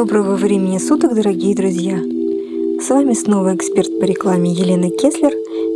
[0.00, 1.98] Доброго времени суток, дорогие друзья!
[2.80, 5.30] С вами снова эксперт по рекламе Елена Кеслер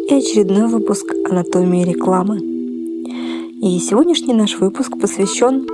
[0.09, 2.39] и очередной выпуск «Анатомии рекламы».
[2.39, 5.67] И сегодняшний наш выпуск посвящен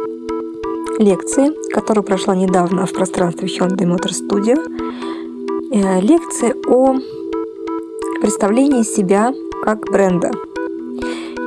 [0.99, 4.59] лекции, которая прошла недавно в пространстве Hyundai Motor Studio.
[5.73, 6.97] Э, лекция о
[8.21, 9.33] представлении себя
[9.63, 10.33] как бренда.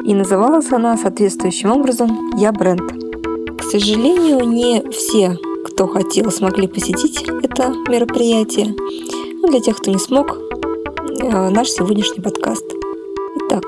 [0.06, 2.90] И называлась она соответствующим образом «Я бренд».
[3.58, 8.76] К сожалению, не все кто хотел, смогли посетить это мероприятие.
[9.42, 10.38] Ну, для тех, кто не смог,
[11.22, 12.66] э, наш сегодняшний подкаст.
[13.42, 13.64] Итак,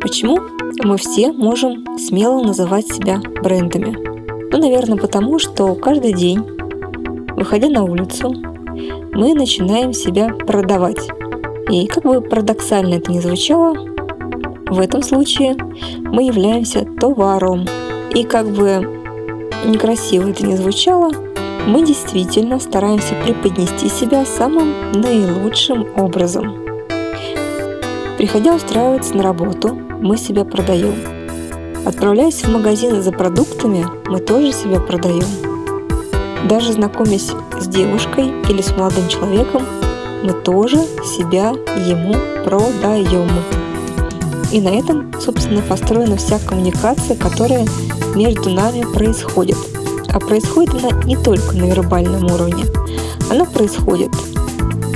[0.00, 0.38] почему
[0.82, 3.96] мы все можем смело называть себя брендами?
[4.50, 6.40] Ну, наверное, потому что каждый день,
[7.36, 8.34] выходя на улицу,
[9.12, 11.08] мы начинаем себя продавать.
[11.70, 13.74] И как бы парадоксально это ни звучало,
[14.70, 15.56] в этом случае
[16.00, 17.66] мы являемся товаром.
[18.14, 18.97] И как бы
[19.64, 21.10] некрасиво это не звучало,
[21.66, 26.64] мы действительно стараемся преподнести себя самым наилучшим образом.
[28.16, 30.94] Приходя устраиваться на работу, мы себя продаем.
[31.84, 35.28] Отправляясь в магазин за продуктами, мы тоже себя продаем.
[36.48, 39.62] Даже знакомясь с девушкой или с молодым человеком,
[40.22, 41.50] мы тоже себя
[41.86, 42.14] ему
[42.44, 43.28] продаем.
[44.52, 47.66] И на этом, собственно, построена вся коммуникация, которая
[48.18, 49.56] между нами происходит.
[50.08, 52.64] А происходит она не только на вербальном уровне.
[53.30, 54.10] Она происходит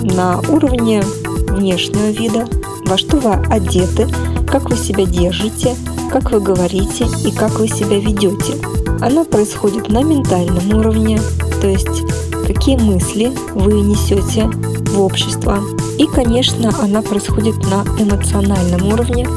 [0.02, 1.02] на уровне
[1.48, 2.46] внешнего вида,
[2.84, 4.08] во что вы одеты,
[4.48, 5.76] как вы себя держите,
[6.10, 8.54] как вы говорите и как вы себя ведете.
[9.00, 11.20] Она происходит на ментальном уровне,
[11.60, 12.02] то есть
[12.46, 14.50] какие мысли вы несете
[14.90, 15.60] в общество.
[15.96, 19.28] И, конечно, она происходит на эмоциональном уровне,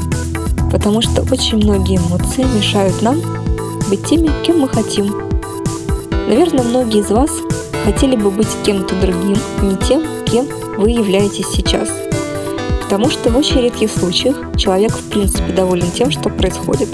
[0.72, 3.20] потому что очень многие эмоции мешают нам
[3.88, 5.14] быть теми, кем мы хотим.
[6.28, 7.30] Наверное, многие из вас
[7.84, 11.88] хотели бы быть кем-то другим, не тем, кем вы являетесь сейчас.
[12.82, 16.88] Потому что в очень редких случаях человек в принципе доволен тем, что происходит.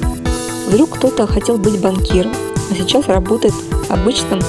[0.68, 2.32] Вдруг кто-то хотел быть банкиром,
[2.70, 3.54] а сейчас работает
[3.88, 4.40] обычным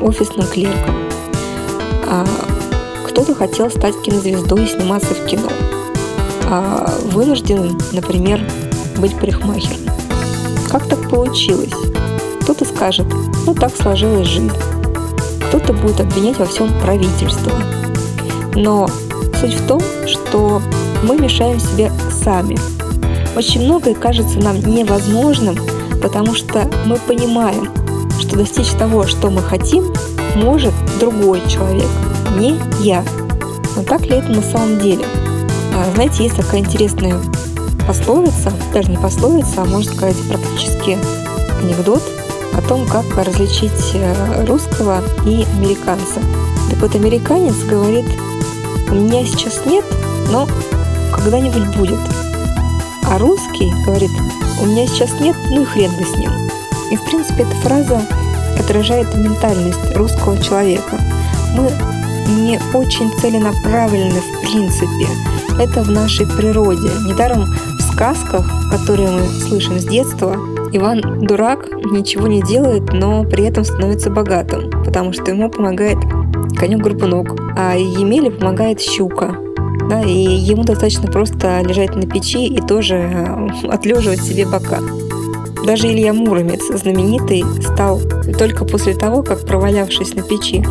[0.00, 0.94] офисным клерком.
[2.06, 2.26] А
[3.08, 5.48] кто-то хотел стать кинозвездой и сниматься в кино.
[6.44, 8.42] А вынужден, например,
[8.98, 9.89] быть парикмахером.
[10.70, 11.72] Как так получилось?
[12.42, 13.06] Кто-то скажет,
[13.44, 14.52] ну так сложилась жизнь.
[15.48, 17.52] Кто-то будет обвинять во всем правительство.
[18.54, 18.88] Но
[19.40, 20.62] суть в том, что
[21.02, 21.90] мы мешаем себе
[22.24, 22.56] сами.
[23.36, 25.56] Очень многое кажется нам невозможным,
[26.00, 27.68] потому что мы понимаем,
[28.20, 29.92] что достичь того, что мы хотим,
[30.36, 31.88] может другой человек,
[32.38, 33.04] не я.
[33.74, 35.04] Но так ли это на самом деле?
[35.74, 37.20] А, знаете, есть такая интересная
[37.80, 40.98] пословица, даже не пословица, а можно сказать практически
[41.60, 42.02] анекдот
[42.54, 46.20] о том, как различить э, русского и американца.
[46.70, 48.06] Так вот, американец говорит,
[48.90, 49.84] у меня сейчас нет,
[50.30, 50.48] но
[51.12, 52.00] когда-нибудь будет.
[53.08, 54.10] А русский говорит,
[54.60, 56.30] у меня сейчас нет, ну и хрен бы с ним.
[56.90, 58.02] И, в принципе, эта фраза
[58.58, 60.98] отражает ментальность русского человека.
[61.54, 61.70] Мы
[62.30, 65.08] не очень целенаправлены в принципе.
[65.58, 66.88] Это в нашей природе.
[67.04, 67.52] Недаром
[68.00, 70.34] сказках, которые мы слышим с детства,
[70.72, 75.98] Иван дурак, ничего не делает, но при этом становится богатым, потому что ему помогает
[76.56, 79.36] конек-горбунок, а Емеле помогает щука.
[79.90, 84.78] Да, и ему достаточно просто лежать на печи и тоже э, отлеживать себе бока.
[85.66, 88.00] Даже Илья Муромец, знаменитый, стал
[88.38, 90.64] только после того, как, провалявшись на печи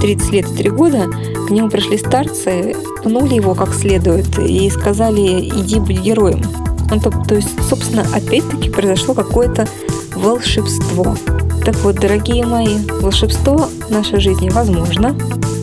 [0.00, 1.06] 30 лет и 3 года,
[1.48, 6.42] к нему пришли старцы, пнули его как следует и сказали «иди будь героем».
[6.90, 9.66] Ну, то, то есть, собственно, опять-таки произошло какое-то
[10.14, 11.16] волшебство.
[11.64, 15.16] Так вот, дорогие мои, волшебство в нашей жизни возможно,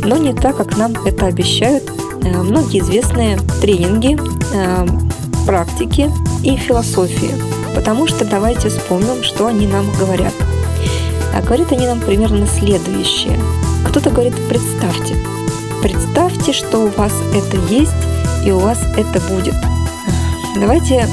[0.03, 1.83] но не так, как нам это обещают
[2.24, 4.18] э, многие известные тренинги,
[4.53, 4.88] э,
[5.45, 6.12] практики
[6.44, 7.31] и философии.
[7.74, 10.33] Потому что давайте вспомним, что они нам говорят.
[11.33, 13.39] А говорят они нам примерно следующее.
[13.88, 15.15] Кто-то говорит, представьте.
[15.81, 17.92] Представьте, что у вас это есть
[18.45, 19.56] и у вас это будет–
[20.55, 21.07] Давайте,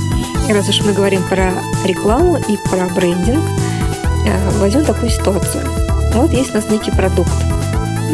[0.50, 1.52] раз уж мы говорим про
[1.86, 3.42] рекламу и про брендинг,
[4.26, 5.64] э, возьмем такую ситуацию.
[6.14, 7.32] Вот есть у нас некий продукт.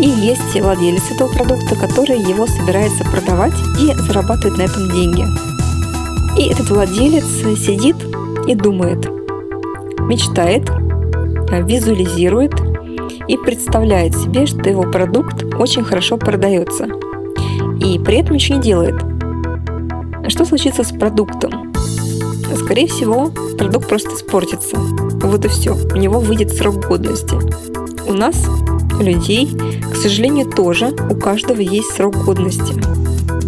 [0.01, 5.27] И есть владелец этого продукта, который его собирается продавать и зарабатывает на этом деньги.
[6.39, 7.25] И этот владелец
[7.59, 7.97] сидит
[8.47, 9.05] и думает,
[10.03, 10.71] мечтает,
[11.51, 12.55] э, визуализирует
[13.27, 16.87] и представляет себе, что его продукт очень хорошо продается.
[17.81, 18.95] И при этом ничего не делает–
[20.31, 21.73] что случится с продуктом?
[22.57, 24.77] Скорее всего, продукт просто испортится.
[24.77, 25.75] Вот и все.
[25.75, 27.37] У него выйдет срок годности.
[28.09, 28.37] У нас
[29.01, 29.51] людей,
[29.93, 32.75] к сожалению, тоже у каждого есть срок годности.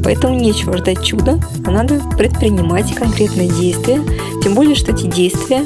[0.05, 4.01] Поэтому нечего ждать чуда, а надо предпринимать конкретные действия,
[4.43, 5.65] тем более, что эти действия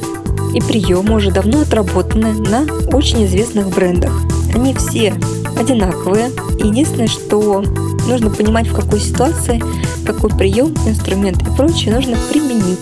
[0.55, 4.13] и приемы уже давно отработаны на очень известных брендах.
[4.55, 5.15] Они все
[5.63, 6.31] одинаковые.
[6.59, 7.63] Единственное, что
[8.09, 9.63] нужно понимать, в какой ситуации,
[10.05, 12.81] какой прием, инструмент и прочее нужно применить.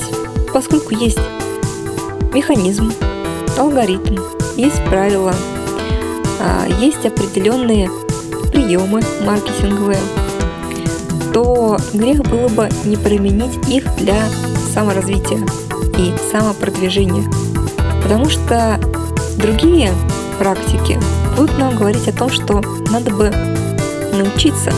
[0.53, 1.19] Поскольку есть
[2.33, 2.93] механизм,
[3.59, 4.17] алгоритм,
[4.57, 5.35] есть правила,
[6.41, 7.91] а, есть определенные
[8.53, 10.01] приемы маркетинговые,
[11.33, 14.17] то грех было бы не применить их для
[14.75, 15.47] саморазвития
[15.97, 17.31] и самопродвижения.
[18.03, 18.81] Потому что
[19.37, 19.93] другие
[20.39, 20.99] практики
[21.41, 22.61] будут нам говорить о том, что
[22.91, 23.31] надо бы
[24.13, 24.75] научиться.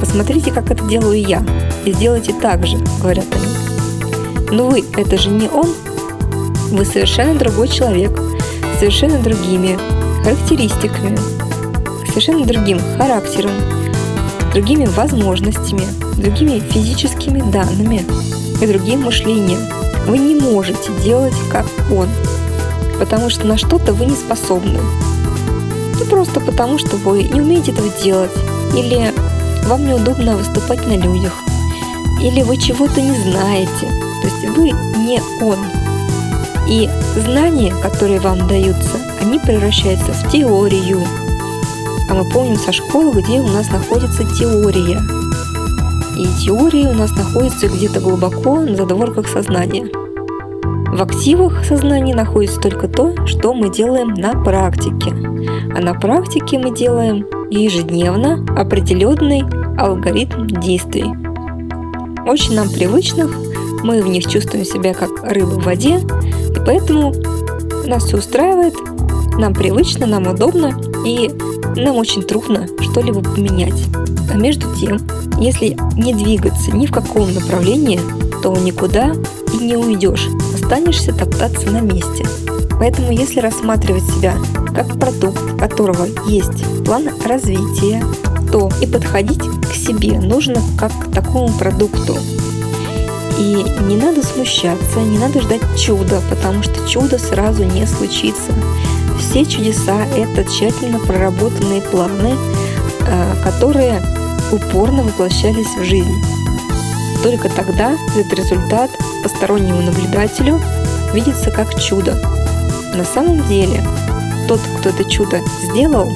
[0.00, 1.40] Посмотрите, как это делаю я,
[1.84, 4.50] и сделайте так же, говорят они.
[4.50, 5.72] Но вы, это же не он.
[6.72, 8.20] Вы совершенно другой человек,
[8.80, 9.78] совершенно другими
[10.24, 11.16] характеристиками,
[12.08, 13.52] совершенно другим характером,
[14.52, 15.86] другими возможностями,
[16.20, 18.04] другими физическими данными
[18.60, 19.60] и другим мышлением.
[20.08, 22.08] Вы не можете делать как он,
[22.98, 24.80] потому что на что-то вы не способны.
[25.98, 28.30] Ну просто потому, что вы не умеете этого делать,
[28.74, 29.12] или
[29.66, 31.32] вам неудобно выступать на людях,
[32.22, 33.86] или вы чего-то не знаете,
[34.22, 35.58] то есть вы не он.
[36.68, 41.00] И знания, которые вам даются, они превращаются в теорию.
[42.08, 45.00] А мы помним со школы, где у нас находится теория.
[46.16, 49.88] И теория у нас находится где-то глубоко на задворках сознания.
[50.92, 55.25] В активах сознания находится только то, что мы делаем на практике.
[55.76, 59.44] А на практике мы делаем ежедневно определенный
[59.76, 61.04] алгоритм действий.
[62.26, 63.30] Очень нам привычных,
[63.84, 67.12] мы в них чувствуем себя как рыба в воде, и поэтому
[67.86, 68.72] нас все устраивает,
[69.36, 70.72] нам привычно, нам удобно,
[71.04, 71.30] и
[71.76, 73.84] нам очень трудно что-либо поменять.
[74.32, 74.98] А между тем,
[75.38, 78.00] если не двигаться ни в каком направлении,
[78.42, 79.12] то никуда
[79.52, 82.24] и не уйдешь, останешься топтаться на месте.
[82.78, 84.34] Поэтому если рассматривать себя
[84.76, 88.04] как продукт, которого есть план развития,
[88.52, 92.18] то и подходить к себе нужно как к такому продукту.
[93.38, 98.52] И не надо смущаться, не надо ждать чуда, потому что чудо сразу не случится.
[99.18, 102.34] Все чудеса– это тщательно проработанные планы,
[103.06, 104.02] э, которые
[104.52, 106.22] упорно воплощались в жизнь.
[107.22, 108.90] Только тогда этот результат
[109.22, 110.60] постороннему наблюдателю
[111.14, 112.18] видится как чудо.
[112.94, 113.82] На самом деле,
[114.46, 116.08] тот, кто это чудо сделал,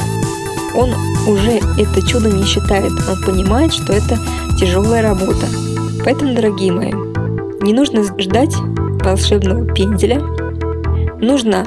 [0.75, 0.95] он
[1.27, 4.19] уже это чудо не считает, он понимает, что это
[4.59, 5.47] тяжелая работа.
[6.05, 6.93] Поэтому, дорогие мои,
[7.61, 8.55] не нужно ждать
[9.05, 10.21] волшебного пенделя,
[11.21, 11.65] нужно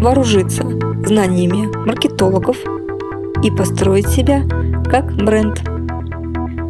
[0.00, 0.62] вооружиться
[1.06, 2.56] знаниями маркетологов
[3.42, 4.42] и построить себя
[4.88, 5.62] как бренд.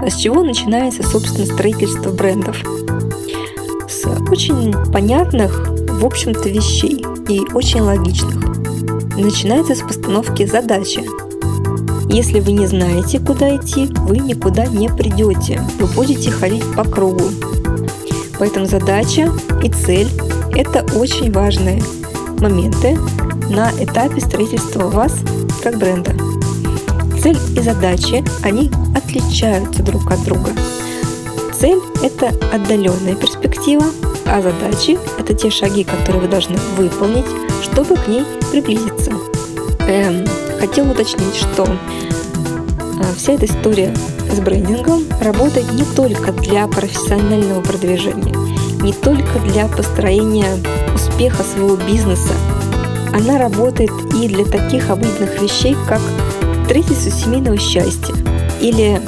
[0.00, 2.56] А с чего начинается, собственно, строительство брендов?
[3.88, 8.55] С очень понятных, в общем-то, вещей и очень логичных.
[9.16, 11.02] Начинается с постановки задачи.
[12.12, 15.62] Если вы не знаете, куда идти, вы никуда не придете.
[15.78, 17.25] Вы будете ходить по кругу.
[18.38, 19.32] Поэтому задача
[19.62, 20.08] и цель–
[20.54, 21.82] это очень важные
[22.40, 22.99] моменты
[23.49, 25.14] на этапе строительства вас
[25.62, 26.12] как бренда.
[27.23, 30.50] Цель и задачи, они отличаются друг от друга.
[31.58, 33.87] Цель– это отдаленная перспектива,
[34.26, 37.26] а задачи– это те шаги, которые вы должны выполнить,
[37.62, 38.95] чтобы к ней приблизиться.
[39.88, 40.25] Эм,
[40.59, 43.95] хотел уточнить, что э, вся эта история
[44.33, 48.35] с брендингом работает не только для профессионального продвижения,
[48.83, 50.59] не только для построения
[50.95, 52.33] успеха своего бизнеса.
[53.12, 56.00] Она работает и для таких обыденных вещей, как
[56.64, 58.14] строительство семейного счастья
[58.61, 59.00] или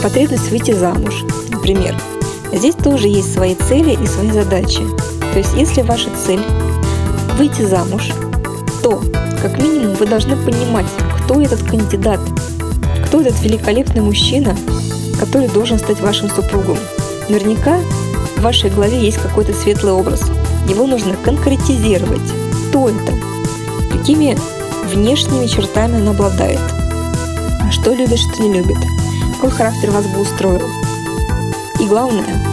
[0.00, 1.96] потребность выйти замуж, например.
[2.52, 4.82] Здесь тоже есть свои цели и свои задачи.
[5.32, 6.40] То есть, если ваша цель
[7.36, 8.12] выйти замуж,
[8.82, 9.02] то,
[9.48, 10.86] как минимум, вы должны понимать,
[11.22, 12.18] кто этот кандидат,
[13.06, 14.56] кто этот великолепный мужчина,
[15.20, 16.76] который должен стать вашим супругом.
[17.28, 17.78] Наверняка
[18.36, 20.22] в вашей голове есть какой-то светлый образ.
[20.68, 22.28] Его нужно конкретизировать.
[22.68, 23.12] Кто это?
[23.92, 24.36] Какими
[24.92, 26.58] внешними чертами он обладает?
[27.62, 28.78] А что любит, что не любит?
[29.36, 30.68] Какой характер вас бы устроил?
[31.78, 32.44] И главное,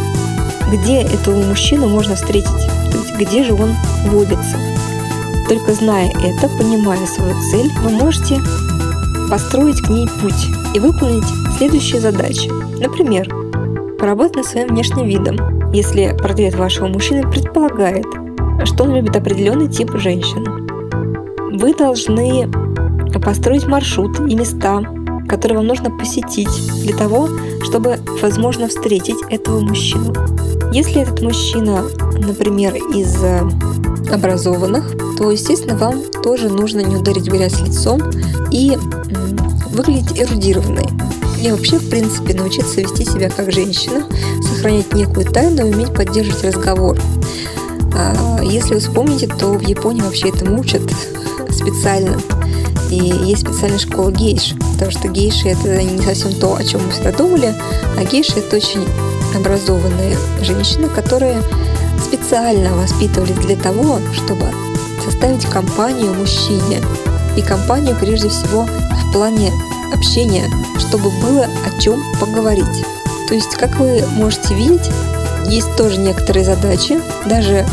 [0.72, 2.68] где этого мужчину можно встретить?
[2.92, 3.74] То есть где же он
[4.06, 4.73] водится?
[5.54, 8.40] Только зная это, понимая свою цель, вы можете
[9.30, 11.28] построить к ней путь и выполнить
[11.60, 12.50] следующие задачи.
[12.82, 13.30] Например,
[14.00, 18.08] поработать над своим внешним видом, если портрет вашего мужчины предполагает,
[18.64, 20.44] что он любит определенный тип женщин.
[21.60, 22.50] Вы должны
[23.24, 24.82] построить маршрут и места,
[25.30, 26.50] которые вам нужно посетить
[26.82, 27.30] для того,
[27.64, 30.16] чтобы, возможно, встретить этого мужчину.
[30.74, 31.84] Если этот мужчина,
[32.28, 33.42] например, из э,
[34.12, 38.02] образованных, то, естественно, вам тоже нужно не ударить грязь лицом
[38.52, 38.78] и
[39.72, 40.88] выглядеть эрудированной.
[41.42, 44.04] И вообще, в принципе, научиться вести себя как женщина,
[44.42, 46.98] сохранять некую тайну и уметь поддерживать разговор.
[47.96, 50.82] А, если вы вспомните, то в Японии вообще этому учат
[51.52, 52.18] специально.
[52.90, 56.92] И есть специальная школа гейш, потому что гейши это не совсем то, о чем мы
[56.92, 57.54] всегда думали,
[57.98, 58.86] а гейши это очень
[59.36, 61.42] образованные женщины, которые
[62.04, 64.52] специально воспитывались для того, чтобы
[65.04, 66.82] составить компанию мужчине.
[67.36, 69.52] И компанию прежде всего в плане
[69.94, 70.46] общения,
[70.78, 72.86] чтобы было о чем поговорить.
[73.28, 74.90] То есть, как вы можете видеть,
[75.48, 77.66] есть тоже некоторые задачи, даже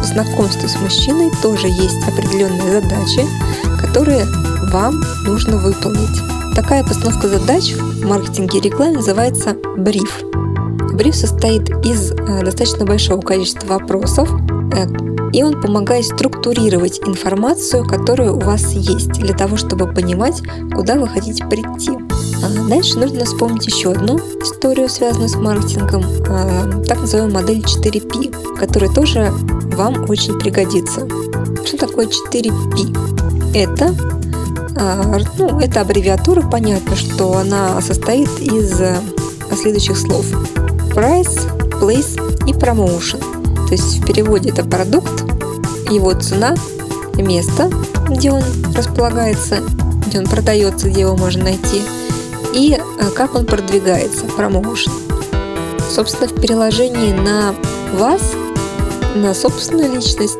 [0.00, 3.26] в знакомстве с мужчиной тоже есть определенные задачи,
[3.80, 4.26] которые
[4.72, 6.20] вам нужно выполнить.
[6.54, 10.33] Такая постановка задач в маркетинге и рекламе называется бриф.
[10.94, 14.30] Бриф состоит из э, достаточно большого количества вопросов,
[14.72, 14.86] э,
[15.32, 20.40] и он помогает структурировать информацию, которая у вас есть, для того, чтобы понимать,
[20.72, 21.90] куда вы хотите прийти.
[22.44, 28.56] А дальше нужно вспомнить еще одну историю, связанную с маркетингом, а, так называемую модель 4P,
[28.56, 29.32] которая тоже
[29.76, 31.08] вам очень пригодится.
[31.66, 33.52] Что такое 4P?
[33.52, 33.92] Это
[34.76, 38.80] а, ну, это аббревиатура, понятно, что она состоит из
[39.56, 40.26] следующих слов.
[40.94, 43.20] Price, Place и Promotion.
[43.66, 45.24] То есть в переводе это продукт,
[45.90, 46.54] его цена,
[47.16, 47.70] место,
[48.08, 48.42] где он
[48.76, 49.60] располагается,
[50.06, 51.82] где он продается, где его можно найти,
[52.52, 54.92] и э, как он продвигается, промоушен.
[55.90, 57.54] Собственно, в переложении на
[57.94, 58.20] вас,
[59.16, 60.38] на собственную личность,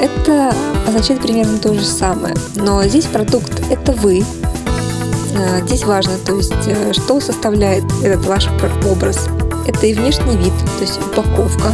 [0.00, 0.54] это
[0.88, 2.34] означает примерно то же самое.
[2.56, 4.24] Но здесь продукт– это вы.
[5.32, 8.48] Э, здесь важно, то есть, э, что составляет этот ваш
[8.84, 9.28] образ–
[9.66, 11.72] это и внешний вид, то есть упаковка,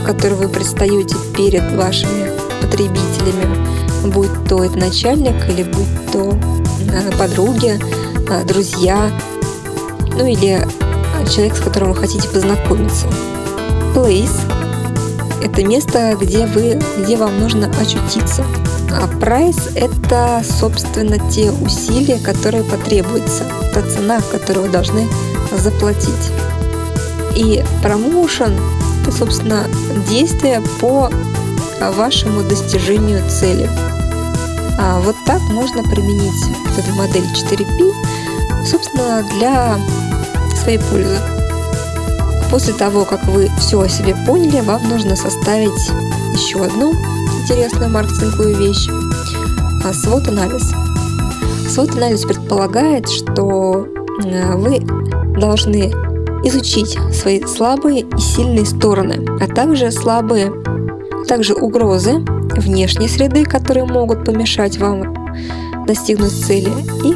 [0.00, 3.66] в которой вы предстаете перед вашими потребителями,
[4.06, 6.36] будь то это начальник или будь то
[6.92, 7.78] э, подруги,
[8.46, 9.10] друзья,
[10.12, 10.66] ну или
[11.30, 13.06] человек, с которым вы хотите познакомиться.
[13.94, 14.40] Place–
[15.42, 18.44] это место, где, вы, где вам нужно очутиться.
[18.90, 25.06] А price– это, собственно, те усилия, которые потребуются, та цена, которую вы должны
[25.56, 26.32] заплатить.
[27.36, 28.58] И промоушен–
[29.02, 29.64] это, собственно,
[30.08, 31.10] действие по
[31.80, 33.70] вашему достижению цели.
[34.78, 36.44] А вот так можно применить
[36.76, 37.92] эту модель 4P,
[38.64, 39.78] собственно, для
[40.62, 41.18] своей пользы.
[42.50, 45.90] После того, как вы все о себе поняли, вам нужно составить
[46.32, 46.94] еще одну
[47.48, 48.90] интересную маркетинговую вещь–
[49.94, 50.70] свод-анализ.
[51.66, 53.86] Свод-анализ предполагает, что
[54.22, 54.80] э, вы
[55.40, 55.90] должны
[56.44, 60.52] изучить свои слабые и сильные стороны, а также слабые,
[61.26, 62.18] также угрозы
[62.54, 65.14] внешней среды, которые могут помешать вам
[65.86, 66.70] достигнуть цели,
[67.02, 67.14] и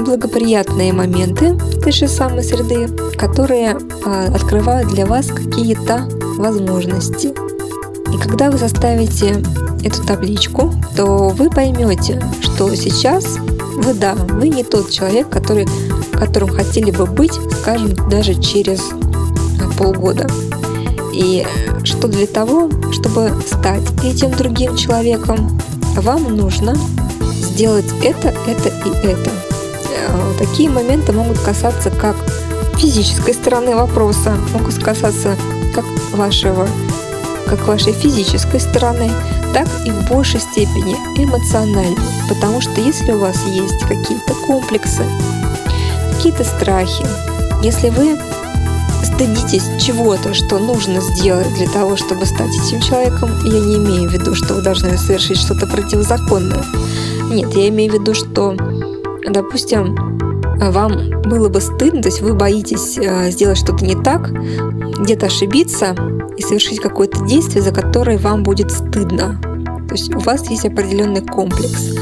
[0.00, 2.88] благоприятные моменты этой же самой среды,
[3.18, 3.76] которые
[4.06, 7.45] а, открывают для вас какие-то возможности.
[8.12, 9.42] И когда вы составите
[9.82, 13.38] эту табличку, то вы поймете, что сейчас
[13.76, 15.68] вы да, вы не тот человек, который
[16.12, 18.80] которым хотели бы быть, скажем, даже через
[19.78, 20.26] полгода.
[21.12, 21.46] И
[21.84, 25.60] что для того, чтобы стать этим другим человеком,
[25.96, 26.74] вам нужно
[27.32, 29.30] сделать это, это и это.
[30.08, 32.16] Э, такие моменты могут касаться как
[32.76, 35.36] физической стороны вопроса, могут касаться
[35.74, 36.68] как вашего
[37.46, 39.10] как вашей физической стороны,
[39.54, 41.96] так и в большей степени эмоциональной.
[42.28, 45.04] Потому что если у вас есть какие-то комплексы,
[46.12, 47.06] какие-то страхи,
[47.62, 48.18] если вы
[49.02, 54.12] стыдитесь чего-то, что нужно сделать для того, чтобы стать этим человеком, я не имею в
[54.12, 56.64] виду, что вы должны совершить что-то противозаконное.
[57.30, 58.54] Нет, я имею в виду, что,
[59.28, 59.96] допустим,
[60.58, 64.30] вам было бы стыдно, то есть вы боитесь э, сделать что-то не так,
[65.00, 65.94] где-то ошибиться
[66.36, 69.40] и совершить какое-то действие, за которое вам будет стыдно.
[69.88, 71.94] То есть у вас есть определенный комплекс,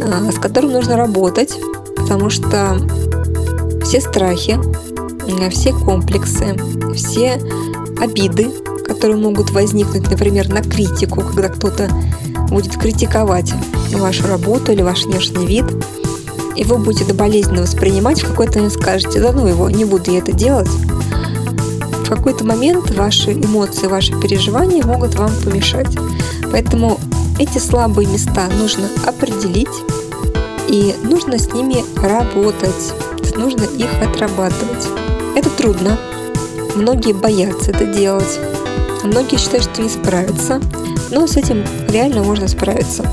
[0.00, 1.58] э, с которым нужно работать,
[1.96, 2.76] потому что
[3.84, 4.58] все страхи,
[5.50, 6.56] все комплексы,
[6.94, 7.40] все
[8.00, 8.50] обиды,
[8.86, 11.88] которые могут возникнуть, например, на критику, когда кто-то
[12.48, 13.52] будет критиковать
[13.92, 15.64] вашу работу или ваш внешний вид,
[16.56, 20.10] и вы будете это болезненно воспринимать, в какой-то момент скажете, да ну его, не буду
[20.10, 20.70] я это делать.
[22.12, 25.96] Какой-то момент ваши эмоции, ваши переживания могут вам помешать.
[26.52, 27.00] Поэтому
[27.38, 29.66] эти слабые места нужно определить
[30.68, 32.92] и нужно с ними работать,
[33.34, 34.86] нужно их отрабатывать.
[35.34, 35.98] Это трудно,
[36.76, 38.38] многие боятся это делать,
[39.02, 40.60] многие считают, что не справятся,
[41.10, 43.10] но с этим реально можно справиться.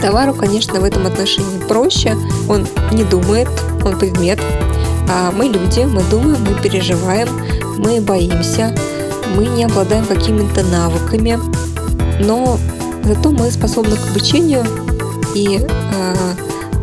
[0.00, 2.16] Товару, конечно, в этом отношении проще,
[2.48, 3.50] он не думает,
[3.84, 4.40] он предмет,
[5.10, 7.28] а мы люди, мы думаем, мы переживаем,
[7.78, 8.74] мы боимся,
[9.34, 11.38] мы не обладаем какими-то навыками,
[12.20, 12.58] но
[13.04, 14.64] зато мы способны к обучению
[15.34, 16.14] и э,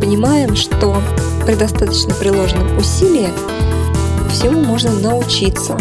[0.00, 1.00] понимаем, что
[1.46, 3.28] при достаточно приложенном усилии
[4.30, 5.76] всему можно научиться.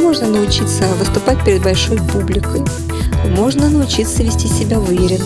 [0.00, 2.64] Можно научиться выступать перед большой публикой,
[3.36, 5.24] можно научиться вести себя уверенно,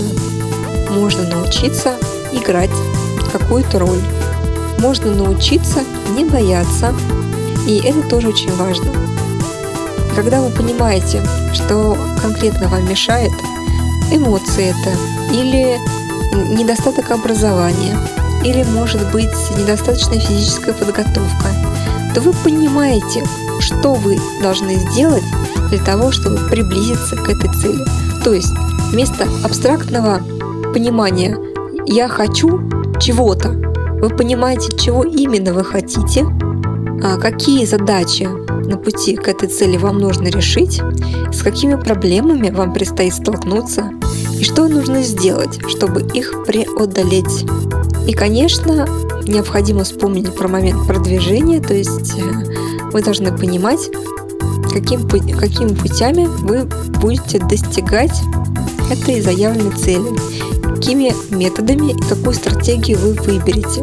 [0.90, 1.94] можно научиться
[2.32, 2.70] играть
[3.32, 4.00] какую-то роль,
[4.78, 5.80] можно научиться
[6.16, 6.94] не бояться,
[7.66, 8.86] и это тоже очень важно.
[10.14, 13.32] Когда вы понимаете, что конкретно вам мешает,
[14.10, 14.96] эмоции это,
[15.32, 15.78] или
[16.54, 17.96] недостаток образования,
[18.44, 21.48] или может быть недостаточная физическая подготовка,
[22.14, 23.24] то вы понимаете,
[23.60, 25.22] что вы должны сделать
[25.70, 27.84] для того, чтобы приблизиться к этой цели.
[28.22, 28.52] То есть
[28.90, 30.20] вместо абстрактного
[30.74, 31.38] понимания
[31.86, 32.60] «я хочу
[33.00, 33.50] чего-то»,
[34.02, 36.26] вы понимаете, чего именно вы хотите,
[37.20, 38.28] какие задачи
[38.66, 40.80] на пути к этой цели вам нужно решить,
[41.32, 43.90] с какими проблемами вам предстоит столкнуться?
[44.38, 47.44] И что нужно сделать, чтобы их преодолеть.
[48.06, 48.86] И, конечно,
[49.26, 53.90] необходимо вспомнить про момент продвижения, то есть э, вы должны понимать,
[54.72, 56.64] каким, какими путями вы
[57.00, 58.20] будете достигать
[58.90, 60.18] этой заявленной цели,
[60.74, 63.82] какими методами и какую стратегию вы выберете,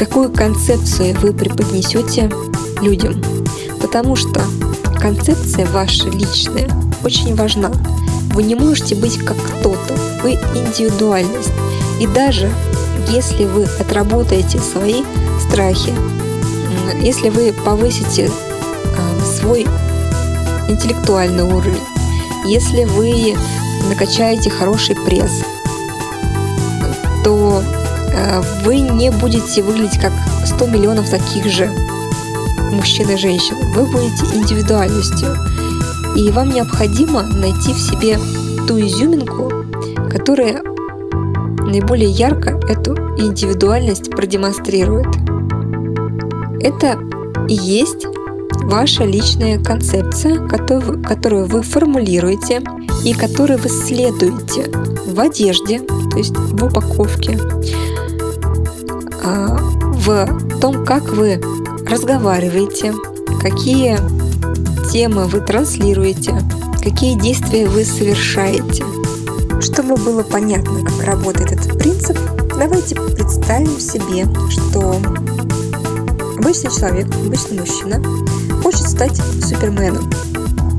[0.00, 2.30] какую концепцию вы преподнесете
[2.80, 3.22] людям.
[3.82, 4.40] Потому что
[4.98, 6.70] концепция ваша личная
[7.04, 7.70] очень важна.
[8.32, 11.52] Вы не можете быть как кто-то, вы индивидуальность.
[12.00, 12.50] И даже
[13.10, 15.02] если вы отработаете свои
[15.38, 15.92] страхи,
[17.02, 18.30] если вы повысите
[18.96, 19.66] а, свой
[20.66, 21.76] интеллектуальный уровень,
[22.46, 23.36] если вы
[23.90, 25.42] накачаете хороший пресс,
[28.64, 30.12] вы не будете выглядеть как
[30.44, 31.70] 100 миллионов таких же
[32.72, 33.56] мужчин и женщин.
[33.74, 35.36] Вы будете индивидуальностью.
[36.16, 38.18] И вам необходимо найти в себе
[38.66, 39.52] ту изюминку,
[40.10, 40.62] которая
[41.64, 45.06] наиболее ярко эту индивидуальность продемонстрирует.
[46.60, 46.98] Это
[47.48, 48.06] и есть
[48.64, 52.62] ваша личная концепция, которую, которую вы формулируете
[53.04, 54.70] и которую вы следуете
[55.06, 57.38] в одежде, то есть в упаковке,
[59.22, 61.40] в том, как вы
[61.86, 62.94] разговариваете,
[63.40, 63.98] какие
[64.90, 66.40] темы вы транслируете,
[66.82, 68.84] какие действия вы совершаете.
[69.60, 72.18] Чтобы было понятно, как работает этот принцип,
[72.58, 74.96] давайте представим себе, что
[76.38, 78.02] обычный человек, обычный мужчина
[78.62, 80.10] хочет стать суперменом.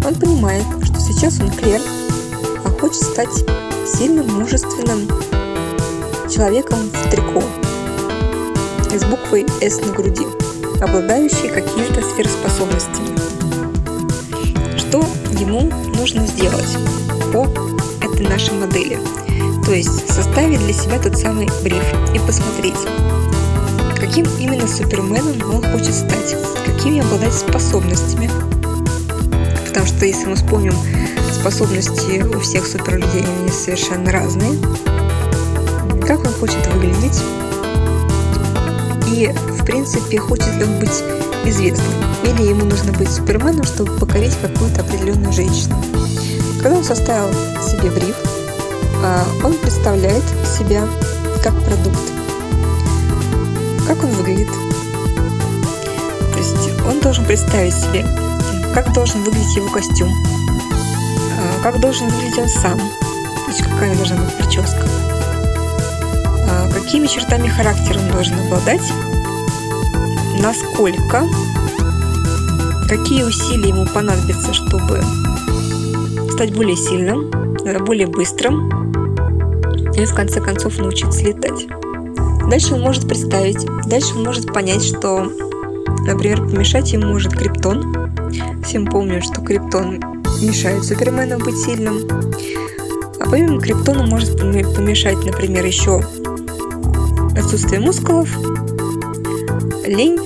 [0.06, 1.84] Он понимает, что сейчас он клерк,
[2.66, 3.46] а хочет стать
[3.86, 5.08] сильным, мужественным
[6.28, 7.44] человеком в трико
[8.98, 10.26] с буквой «С» на груди,
[10.82, 13.18] обладающий какими-то сверхспособностями.
[14.78, 15.00] Что
[15.40, 16.78] ему нужно сделать
[17.32, 17.48] по
[18.04, 19.00] этой нашей модели?
[19.66, 22.80] То есть составить для себя тот самый бриф и посмотреть,
[23.98, 28.30] каким именно суперменом он хочет стать, какими обладать способностями.
[29.68, 30.74] Потому что если мы вспомним,
[31.42, 34.60] способности у всех суперлюдей они совершенно разные.
[36.06, 37.20] Как он хочет выглядеть,
[39.12, 41.04] и, в принципе, хочет ли он быть
[41.46, 41.94] известным,
[42.24, 45.76] или ему нужно быть суперменом, чтобы покорить какую-то определенную женщину.
[46.62, 48.16] Когда он составил себе бриф,
[49.04, 50.24] а, он представляет
[50.58, 50.88] себя
[51.44, 52.00] как продукт.
[53.88, 54.50] Как он выглядит?
[56.32, 58.06] То есть он должен представить себе,
[58.74, 60.10] как должен выглядеть его костюм,
[61.38, 64.88] а, как должен выглядеть он сам, то есть какая должна быть прическа,
[66.74, 68.82] какими чертами характера он должен обладать,
[70.42, 71.26] насколько,
[72.88, 75.02] какие усилия ему понадобятся, чтобы
[76.32, 77.32] стать более сильным,
[77.86, 78.70] более быстрым
[79.94, 81.68] и в конце концов научиться летать.
[82.50, 85.32] Дальше он может представить, дальше он может понять, что,
[86.06, 88.12] например, помешать ему может криптон.
[88.66, 90.00] Всем помню, что криптон
[90.42, 92.00] мешает Супермену быть сильным.
[93.20, 96.02] А помимо криптона может помешать, например, еще
[97.42, 98.30] отсутствие мускулов,
[99.86, 100.20] лень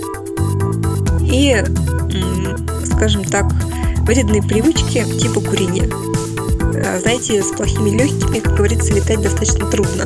[1.21, 1.63] и,
[2.85, 3.45] скажем так,
[4.03, 5.89] вредные привычки типа курения.
[5.91, 10.05] а, знаете, с плохими легкими, как говорится, летать достаточно трудно.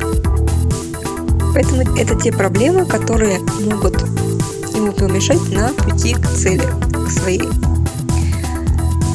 [1.52, 4.00] Поэтому это те проблемы, которые могут
[4.74, 7.48] ему помешать на пути к цели, к своей.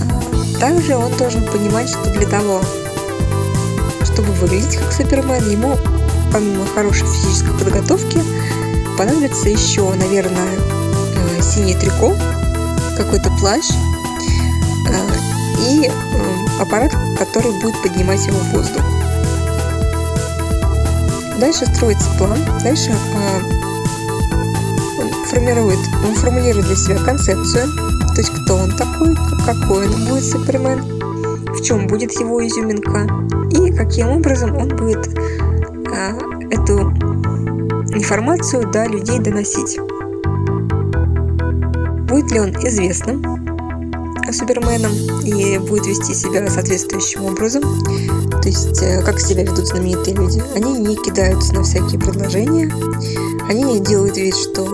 [0.01, 2.61] А, также он должен понимать, что для того,
[4.03, 5.77] чтобы выглядеть как Супермен, ему
[6.31, 8.19] помимо хорошей физической подготовки
[8.97, 12.15] понадобится еще, наверное, э, синий трико,
[12.97, 13.65] какой-то плащ
[14.89, 14.95] э,
[15.69, 15.91] и э,
[16.61, 18.83] аппарат, который будет поднимать его в воздух.
[21.39, 22.95] Дальше строится план, дальше
[24.97, 27.67] он формирует, он формулирует для себя концепцию,
[28.15, 29.13] то есть кто он такой,
[29.45, 30.79] какой он будет Супермен,
[31.53, 33.07] в чем будет его изюминка
[33.51, 35.09] и каким образом он будет
[36.51, 36.91] эту
[37.95, 39.79] информацию до людей доносить.
[42.07, 43.45] Будет ли он известным
[44.31, 44.91] Суперменом
[45.23, 47.61] и будет вести себя соответствующим образом,
[48.41, 50.43] то есть э, как себя ведут знаменитые люди.
[50.55, 52.71] Они не кидаются на всякие предложения,
[53.47, 54.65] они не делают вид, что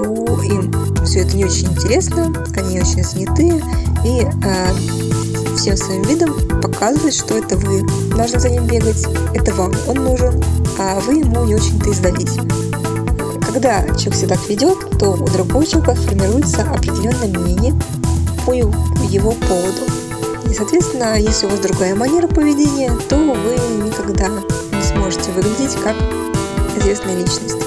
[0.44, 0.74] им
[1.06, 3.62] все это не очень интересно, они очень заняты
[4.06, 9.74] и э, всем своим видом показывают, что это вы должны за ним бегать, это вам
[9.88, 10.42] он нужен,
[10.80, 12.38] а вы ему не очень-то издались.
[13.46, 17.74] Когда человек себя так ведет, то у другого человека формируется определенное мнение
[18.46, 19.92] по его поводу.
[20.50, 25.96] И, соответственно, если у вас другая манера поведения, то вы никогда не сможете выглядеть как
[26.78, 27.58] известная личность.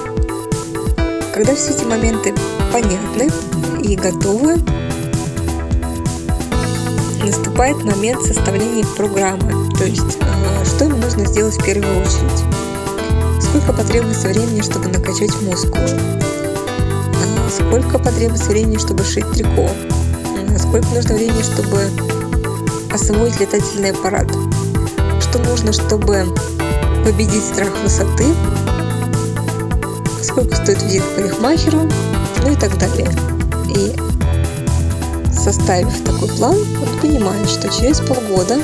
[1.32, 2.34] Когда все эти моменты
[2.72, 3.30] понятны
[3.82, 4.56] и готовы,
[7.24, 12.73] наступает момент составления программы, то есть э, что им нужно сделать в первую очередь.
[13.54, 15.88] Сколько потребуется времени, чтобы накачать мускулы?
[17.12, 19.70] А сколько потребуется времени, чтобы шить трико?
[20.52, 21.88] А сколько нужно времени, чтобы
[22.92, 24.26] освоить летательный аппарат?
[25.20, 26.26] Что нужно, чтобы
[27.04, 28.24] победить страх высоты?
[30.20, 31.88] Сколько стоит визит к парикмахеру?
[32.42, 33.08] Ну и так далее.
[33.68, 33.94] И
[35.32, 38.58] составив такой план, он понимает, что через полгода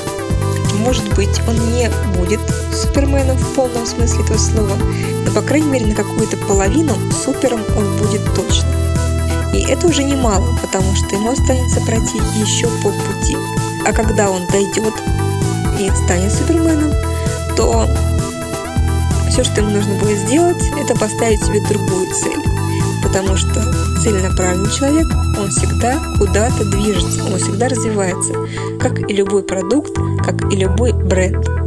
[0.81, 2.40] может быть, он не будет
[2.81, 4.77] Суперменом в полном смысле этого слова,
[5.27, 8.69] но, по крайней мере, на какую-то половину супером он будет точно.
[9.53, 13.37] И это уже немало, потому что ему останется пройти еще полпути.
[13.87, 14.95] А когда он дойдет
[15.79, 16.93] и станет Суперменом,
[17.57, 17.87] то
[19.29, 22.43] все, что ему нужно будет сделать, это поставить себе другую цель.
[23.03, 23.61] Потому что
[24.03, 25.07] целенаправленный человек,
[25.39, 28.35] он всегда куда-то движется, он всегда развивается,
[28.81, 31.60] как и любой продукт, как и любой бренд.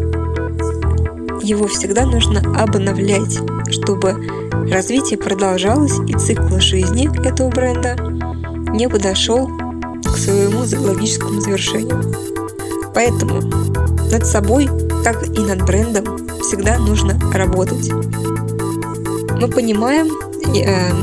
[1.44, 3.38] Его всегда нужно обновлять,
[3.70, 4.16] чтобы
[4.72, 7.98] развитие продолжалось и цикл жизни этого бренда
[8.72, 9.50] не подошел
[10.06, 12.16] к своему логическому завершению.
[12.94, 13.42] Поэтому
[14.10, 14.70] над собой,
[15.04, 17.92] так и над брендом всегда нужно работать.
[17.92, 20.08] Мы понимаем,
[20.56, 20.94] э,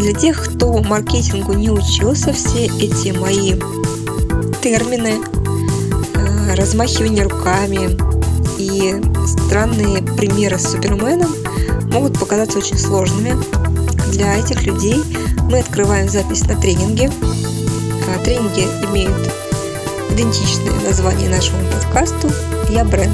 [0.00, 3.54] для тех, кто маркетингу не учился, все эти мои
[4.60, 5.14] термины,
[6.14, 8.15] э, размахивание руками
[8.58, 8.94] и
[9.26, 11.30] странные примеры с Суперменом
[11.92, 13.36] могут показаться очень сложными.
[14.12, 15.02] Для этих людей
[15.50, 17.10] мы открываем запись на тренинге.
[18.08, 19.32] А тренинги имеют
[20.10, 22.30] идентичное название нашему подкасту
[22.70, 23.12] «Я бренд».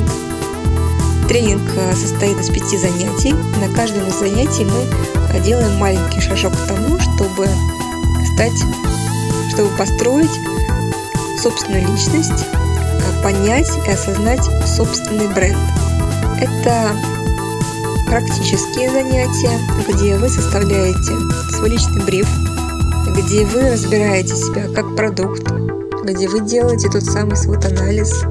[1.28, 3.34] Тренинг э, состоит из пяти занятий.
[3.60, 7.48] На каждом из занятий мы делаем маленький шажок к тому, чтобы
[8.34, 8.64] стать,
[9.52, 10.30] чтобы построить
[11.40, 12.46] собственную личность,
[13.22, 15.58] понять и осознать собственный бренд.
[16.40, 16.90] Это
[18.06, 19.58] практические занятия,
[19.88, 21.12] где вы составляете
[21.50, 22.28] свой личный бриф,
[23.16, 25.50] где вы разбираете себя как продукт,
[26.04, 28.24] где вы делаете тот самый свой анализ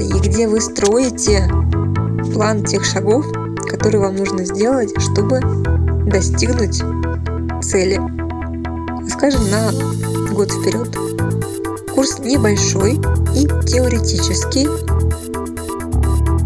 [0.00, 1.48] и где вы строите
[2.34, 3.24] план тех шагов,
[3.68, 5.40] которые вам нужно сделать, чтобы
[6.06, 6.82] достигнуть
[7.62, 8.00] цели.
[9.08, 9.72] Скажем, на
[10.32, 11.17] год вперед.
[11.98, 12.92] Курс небольшой
[13.34, 14.68] и теоретический.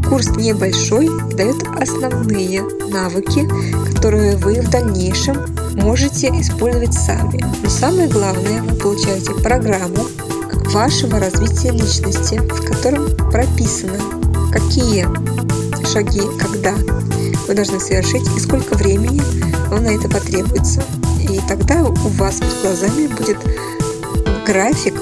[0.09, 3.47] Курс небольшой дает основные навыки,
[3.95, 5.37] которые вы в дальнейшем
[5.75, 7.45] можете использовать сами.
[7.63, 10.07] Но самое главное, вы получаете программу
[10.73, 14.01] вашего развития личности, в котором прописано,
[14.51, 15.07] какие
[15.87, 16.73] шаги, когда
[17.47, 19.21] вы должны совершить и сколько времени
[19.69, 20.83] вам на это потребуется.
[21.21, 23.37] И тогда у вас перед глазами будет
[24.47, 24.95] график,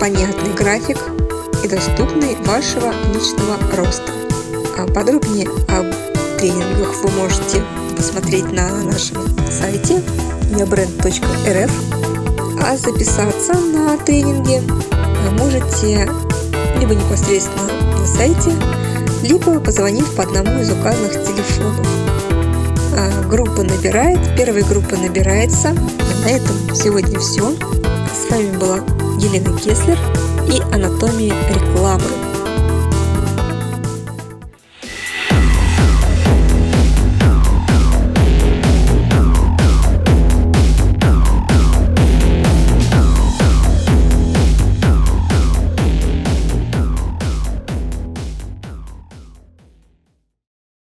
[0.00, 0.98] понятный график
[1.64, 4.12] и доступный вашего личного роста.
[4.78, 5.86] А подробнее об
[6.38, 7.62] тренингах вы можете
[7.96, 10.02] посмотреть на нашем сайте
[10.52, 11.70] yabrand.rf,
[12.62, 14.62] а записаться на тренинги
[15.36, 16.08] можете
[16.80, 18.52] либо непосредственно на сайте,
[19.22, 21.86] либо позвонив по одному из указанных телефонов.
[22.94, 25.74] А, группа набирает, первая группа набирается.
[26.24, 27.54] На этом сегодня все.
[28.12, 29.98] С вами была Елена Кеслер
[30.46, 32.35] и анатомия рекламы.